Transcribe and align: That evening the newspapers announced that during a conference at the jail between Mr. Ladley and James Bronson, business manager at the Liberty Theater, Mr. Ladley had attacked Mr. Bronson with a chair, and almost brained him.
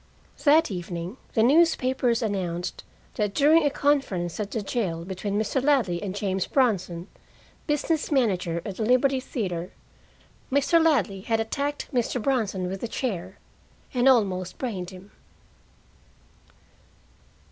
That 0.45 0.71
evening 0.71 1.17
the 1.35 1.43
newspapers 1.43 2.23
announced 2.23 2.83
that 3.17 3.35
during 3.35 3.63
a 3.63 3.69
conference 3.69 4.39
at 4.39 4.49
the 4.49 4.63
jail 4.63 5.05
between 5.05 5.37
Mr. 5.39 5.63
Ladley 5.63 6.01
and 6.01 6.15
James 6.15 6.47
Bronson, 6.47 7.07
business 7.67 8.11
manager 8.11 8.63
at 8.65 8.77
the 8.77 8.83
Liberty 8.83 9.19
Theater, 9.19 9.73
Mr. 10.51 10.83
Ladley 10.83 11.21
had 11.21 11.39
attacked 11.39 11.87
Mr. 11.93 12.19
Bronson 12.19 12.65
with 12.65 12.81
a 12.81 12.87
chair, 12.87 13.37
and 13.93 14.09
almost 14.09 14.57
brained 14.57 14.89
him. 14.89 15.11